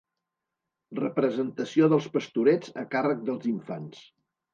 Representació 0.99 1.89
dels 1.93 2.07
pastorets 2.15 2.73
a 2.85 2.87
càrrec 2.95 3.21
dels 3.29 3.47
infants. 3.53 4.01